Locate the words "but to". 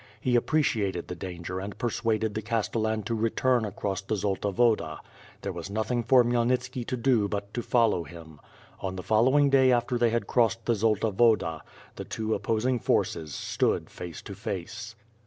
7.27-7.61